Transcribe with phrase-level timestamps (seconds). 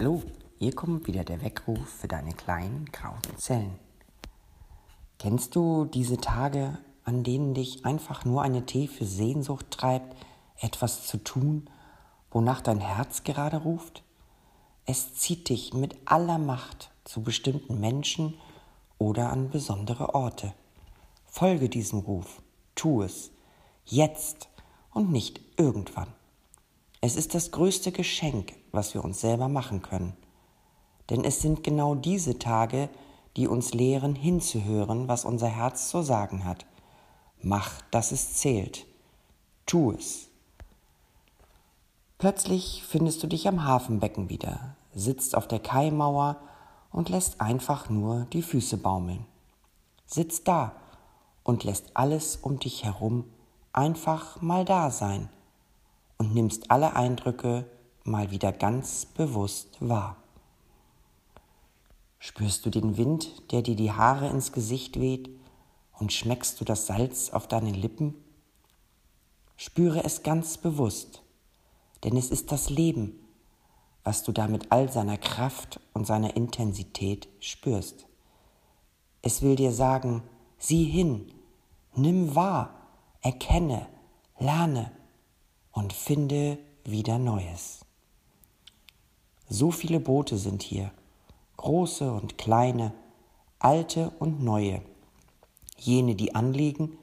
[0.00, 0.22] Hallo,
[0.60, 3.80] hier kommt wieder der Weckruf für deine kleinen grauen Zellen.
[5.18, 10.14] Kennst du diese Tage, an denen dich einfach nur eine tiefe Sehnsucht treibt,
[10.60, 11.68] etwas zu tun,
[12.30, 14.04] wonach dein Herz gerade ruft?
[14.86, 18.34] Es zieht dich mit aller Macht zu bestimmten Menschen
[18.98, 20.54] oder an besondere Orte.
[21.26, 22.40] Folge diesem Ruf,
[22.76, 23.32] tu es,
[23.84, 24.48] jetzt
[24.94, 26.12] und nicht irgendwann.
[27.00, 30.14] Es ist das größte Geschenk, was wir uns selber machen können.
[31.10, 32.88] Denn es sind genau diese Tage,
[33.36, 36.66] die uns lehren, hinzuhören, was unser Herz zu sagen hat.
[37.40, 38.86] Mach, dass es zählt.
[39.66, 40.28] Tu es.
[42.18, 46.36] Plötzlich findest du dich am Hafenbecken wieder, sitzt auf der Kaimauer
[46.90, 49.24] und lässt einfach nur die Füße baumeln.
[50.04, 50.72] Sitz da
[51.44, 53.24] und lässt alles um dich herum
[53.72, 55.28] einfach mal da sein
[56.16, 57.66] und nimmst alle Eindrücke
[58.08, 60.16] mal wieder ganz bewusst wahr.
[62.18, 65.30] Spürst du den Wind, der dir die Haare ins Gesicht weht,
[65.98, 68.14] und schmeckst du das Salz auf deinen Lippen?
[69.56, 71.22] Spüre es ganz bewusst,
[72.04, 73.18] denn es ist das Leben,
[74.04, 78.06] was du da mit all seiner Kraft und seiner Intensität spürst.
[79.22, 80.22] Es will dir sagen,
[80.58, 81.32] sieh hin,
[81.94, 82.74] nimm wahr,
[83.20, 83.86] erkenne,
[84.38, 84.92] lerne
[85.72, 87.84] und finde wieder Neues.
[89.48, 90.90] So viele Boote sind hier,
[91.56, 92.92] große und kleine,
[93.58, 94.82] alte und neue,
[95.78, 96.98] jene, die anliegen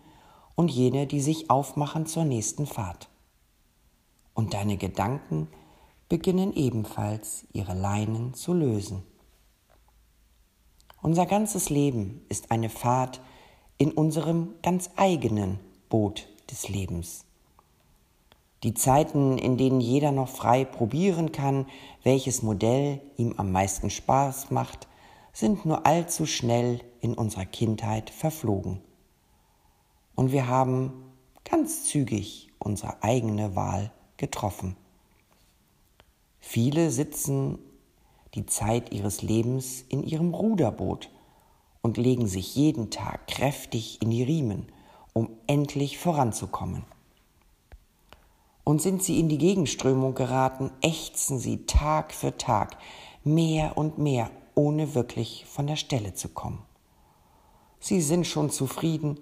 [0.55, 3.09] und jene, die sich aufmachen zur nächsten Fahrt.
[4.33, 5.47] Und deine Gedanken
[6.07, 9.03] beginnen ebenfalls ihre Leinen zu lösen.
[11.01, 13.21] Unser ganzes Leben ist eine Fahrt
[13.77, 17.25] in unserem ganz eigenen Boot des Lebens.
[18.63, 21.67] Die Zeiten, in denen jeder noch frei probieren kann,
[22.03, 24.87] welches Modell ihm am meisten Spaß macht,
[25.33, 28.81] sind nur allzu schnell in unserer Kindheit verflogen.
[30.15, 30.93] Und wir haben
[31.43, 34.77] ganz zügig unsere eigene Wahl getroffen.
[36.39, 37.59] Viele sitzen
[38.33, 41.09] die Zeit ihres Lebens in ihrem Ruderboot
[41.81, 44.71] und legen sich jeden Tag kräftig in die Riemen,
[45.13, 46.83] um endlich voranzukommen.
[48.65, 52.77] Und sind sie in die Gegenströmung geraten, ächzen sie Tag für Tag
[53.23, 56.61] mehr und mehr, ohne wirklich von der Stelle zu kommen.
[57.79, 59.19] Sie sind schon zufrieden,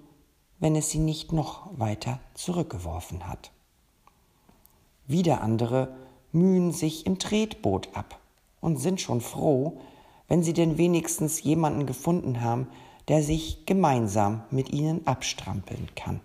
[0.58, 3.52] wenn es sie nicht noch weiter zurückgeworfen hat.
[5.06, 5.94] Wieder andere
[6.32, 8.18] mühen sich im Tretboot ab
[8.60, 9.78] und sind schon froh,
[10.26, 12.68] wenn sie denn wenigstens jemanden gefunden haben,
[13.08, 16.20] der sich gemeinsam mit ihnen abstrampeln kann.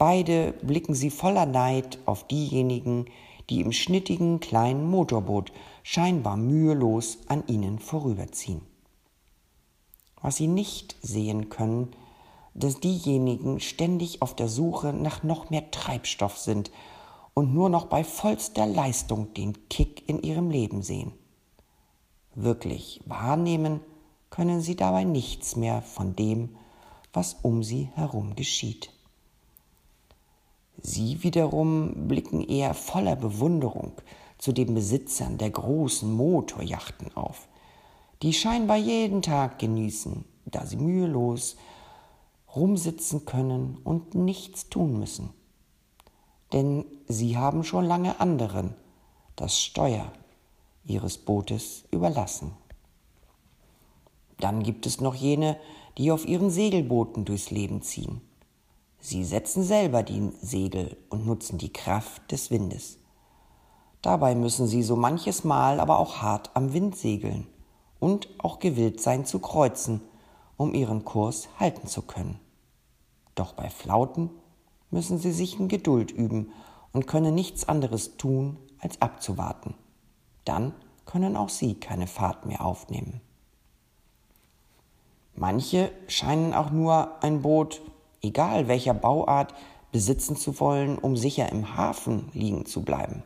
[0.00, 3.04] Beide blicken sie voller Neid auf diejenigen,
[3.50, 5.52] die im schnittigen kleinen Motorboot
[5.82, 8.62] scheinbar mühelos an ihnen vorüberziehen.
[10.22, 11.90] Was sie nicht sehen können,
[12.54, 16.70] dass diejenigen ständig auf der Suche nach noch mehr Treibstoff sind
[17.34, 21.12] und nur noch bei vollster Leistung den Kick in ihrem Leben sehen.
[22.34, 23.80] Wirklich wahrnehmen
[24.30, 26.56] können sie dabei nichts mehr von dem,
[27.12, 28.94] was um sie herum geschieht.
[30.82, 33.92] Sie wiederum blicken eher voller Bewunderung
[34.38, 37.48] zu den Besitzern der großen Motorjachten auf,
[38.22, 41.56] die scheinbar jeden Tag genießen, da sie mühelos
[42.54, 45.30] rumsitzen können und nichts tun müssen.
[46.52, 48.74] Denn sie haben schon lange anderen
[49.36, 50.10] das Steuer
[50.84, 52.52] ihres Bootes überlassen.
[54.38, 55.58] Dann gibt es noch jene,
[55.98, 58.22] die auf ihren Segelbooten durchs Leben ziehen
[59.00, 62.98] Sie setzen selber die Segel und nutzen die Kraft des Windes.
[64.02, 67.46] Dabei müssen sie so manches Mal aber auch hart am Wind segeln
[67.98, 70.02] und auch gewillt sein zu kreuzen,
[70.56, 72.38] um ihren Kurs halten zu können.
[73.34, 74.30] Doch bei Flauten
[74.90, 76.52] müssen sie sich in Geduld üben
[76.92, 79.74] und können nichts anderes tun, als abzuwarten.
[80.44, 83.20] Dann können auch sie keine Fahrt mehr aufnehmen.
[85.34, 87.80] Manche scheinen auch nur ein Boot
[88.22, 89.54] egal welcher Bauart,
[89.92, 93.22] besitzen zu wollen, um sicher im Hafen liegen zu bleiben.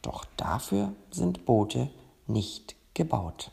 [0.00, 1.90] Doch dafür sind Boote
[2.26, 3.50] nicht gebaut.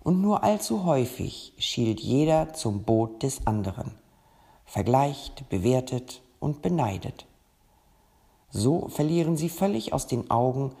[0.00, 3.92] Und nur allzu häufig schielt jeder zum Boot des anderen,
[4.64, 7.26] vergleicht, bewertet und beneidet.
[8.50, 10.72] So verlieren sie völlig aus den Augen,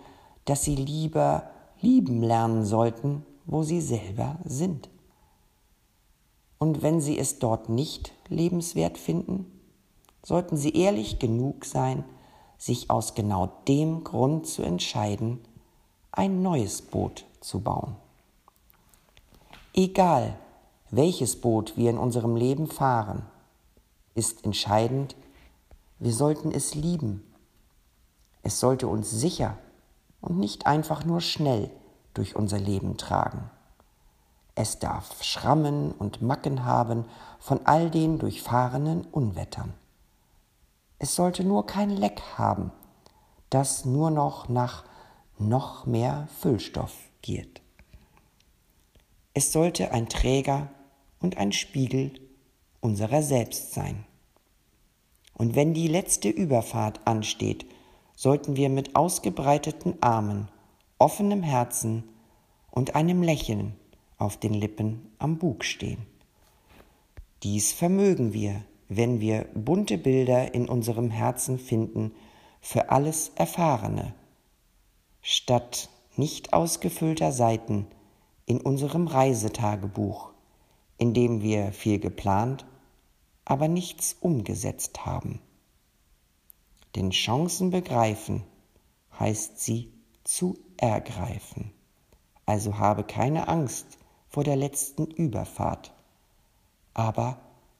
[0.44, 4.88] dass sie lieber lieben lernen sollten, wo sie selber sind.
[6.58, 9.46] Und wenn Sie es dort nicht lebenswert finden,
[10.24, 12.04] sollten Sie ehrlich genug sein,
[12.58, 15.40] sich aus genau dem Grund zu entscheiden,
[16.10, 17.94] ein neues Boot zu bauen.
[19.74, 20.36] Egal,
[20.90, 23.26] welches Boot wir in unserem Leben fahren,
[24.14, 25.14] ist entscheidend,
[26.00, 27.22] wir sollten es lieben.
[28.42, 29.56] Es sollte uns sicher
[30.20, 31.70] und nicht einfach nur schnell
[32.14, 33.50] durch unser Leben tragen.
[34.60, 37.04] Es darf Schrammen und Macken haben
[37.38, 39.72] von all den durchfahrenen Unwettern.
[40.98, 42.72] Es sollte nur kein Leck haben,
[43.50, 44.82] das nur noch nach
[45.38, 47.62] noch mehr Füllstoff giert.
[49.32, 50.66] Es sollte ein Träger
[51.20, 52.14] und ein Spiegel
[52.80, 54.06] unserer selbst sein.
[55.34, 57.64] Und wenn die letzte Überfahrt ansteht,
[58.16, 60.48] sollten wir mit ausgebreiteten Armen,
[60.98, 62.02] offenem Herzen
[62.72, 63.76] und einem Lächeln
[64.18, 66.06] auf den Lippen am Bug stehen.
[67.42, 72.12] Dies vermögen wir, wenn wir bunte Bilder in unserem Herzen finden
[72.60, 74.14] für alles Erfahrene,
[75.22, 77.86] statt nicht ausgefüllter Seiten
[78.44, 80.32] in unserem Reisetagebuch,
[80.96, 82.66] in dem wir viel geplant,
[83.44, 85.40] aber nichts umgesetzt haben.
[86.96, 88.42] Denn Chancen begreifen
[89.18, 89.92] heißt sie
[90.24, 91.72] zu ergreifen.
[92.46, 93.97] Also habe keine Angst
[94.28, 95.92] vor der letzten Überfahrt,
[96.94, 97.38] aber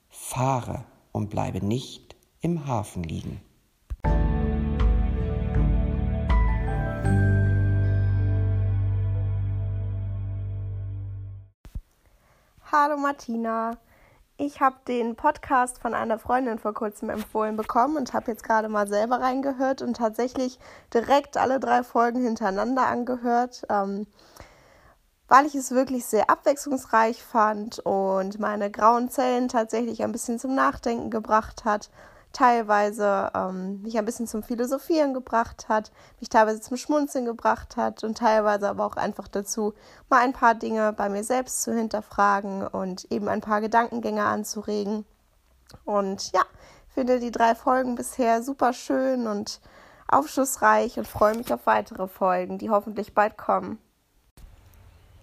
[0.09, 3.41] fahre und bleibe nicht im Hafen liegen.
[12.71, 13.79] Hallo Martina.
[14.37, 18.69] Ich habe den Podcast von einer Freundin vor kurzem empfohlen bekommen und habe jetzt gerade
[18.69, 20.61] mal selber reingehört und tatsächlich
[20.95, 24.07] direkt alle drei Folgen hintereinander angehört, ähm,
[25.29, 30.55] weil ich es wirklich sehr abwechslungsreich fand und meine grauen Zellen tatsächlich ein bisschen zum
[30.55, 31.91] Nachdenken gebracht hat
[32.33, 35.91] teilweise ähm, mich ein bisschen zum Philosophieren gebracht hat,
[36.21, 39.75] mich teilweise zum Schmunzeln gebracht hat und teilweise aber auch einfach dazu,
[40.09, 45.05] mal ein paar Dinge bei mir selbst zu hinterfragen und eben ein paar Gedankengänge anzuregen.
[45.85, 46.43] Und ja,
[46.89, 49.61] finde die drei Folgen bisher super schön und
[50.07, 53.79] aufschlussreich und freue mich auf weitere Folgen, die hoffentlich bald kommen.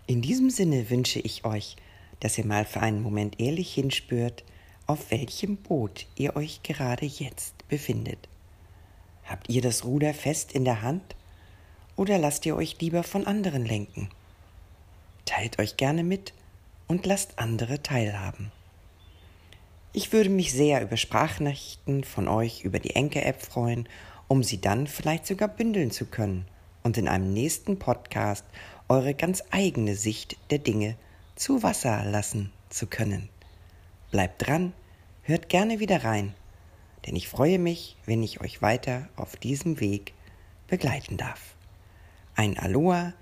[0.07, 1.77] In diesem Sinne wünsche ich euch,
[2.19, 4.43] dass ihr mal für einen Moment ehrlich hinspürt,
[4.85, 8.29] auf welchem Boot ihr euch gerade jetzt befindet.
[9.23, 11.15] Habt ihr das Ruder fest in der Hand
[11.95, 14.09] oder lasst ihr euch lieber von anderen lenken?
[15.25, 16.33] Teilt euch gerne mit
[16.87, 18.51] und lasst andere teilhaben.
[19.91, 23.89] Ich würde mich sehr über Sprachnachrichten von euch über die Enke-App freuen,
[24.27, 26.45] um sie dann vielleicht sogar bündeln zu können
[26.83, 28.45] und in einem nächsten Podcast
[28.87, 30.95] eure ganz eigene Sicht der Dinge
[31.35, 33.29] zu Wasser lassen zu können.
[34.11, 34.73] Bleibt dran,
[35.23, 36.33] hört gerne wieder rein,
[37.05, 40.13] denn ich freue mich, wenn ich euch weiter auf diesem Weg
[40.67, 41.55] begleiten darf.
[42.35, 43.13] Ein Aloha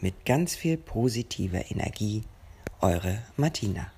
[0.00, 2.24] mit ganz viel positiver Energie,
[2.80, 3.90] eure Martina.